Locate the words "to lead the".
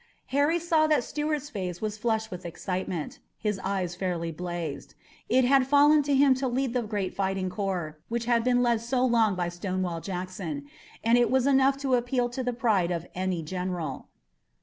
6.41-6.81